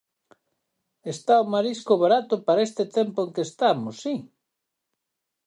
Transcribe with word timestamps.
Está 1.13 1.33
o 1.43 1.49
marisco 1.53 1.93
barato 2.03 2.35
para 2.47 2.65
este 2.67 2.83
tempo 2.97 3.19
en 3.25 3.29
que 3.35 3.43
estamos, 3.49 3.93
si. 4.03 4.15